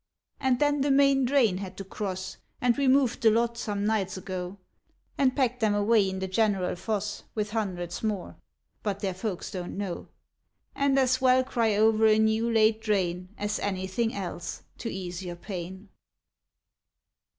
"And 0.39 0.57
then 0.57 0.81
the 0.81 0.89
main 0.89 1.25
drain 1.25 1.59
had 1.59 1.77
to 1.77 1.83
cross, 1.83 2.37
And 2.59 2.75
we 2.75 2.87
moved 2.87 3.21
the 3.21 3.29
lot 3.29 3.55
some 3.55 3.85
nights 3.85 4.17
ago, 4.17 4.57
And 5.15 5.35
packed 5.35 5.59
them 5.59 5.75
away 5.75 6.09
in 6.09 6.17
the 6.17 6.27
general 6.27 6.75
foss 6.75 7.21
With 7.35 7.51
hundreds 7.51 8.01
more. 8.01 8.35
But 8.81 9.01
their 9.01 9.13
folks 9.13 9.51
don't 9.51 9.77
know, 9.77 10.07
And 10.73 10.97
as 10.97 11.21
well 11.21 11.43
cry 11.43 11.75
over 11.75 12.07
a 12.07 12.17
new 12.17 12.49
laid 12.51 12.79
drain 12.79 13.29
As 13.37 13.59
anything 13.59 14.11
else, 14.15 14.63
to 14.79 14.89
ease 14.89 15.21
your 15.21 15.35
pain!" 15.35 15.89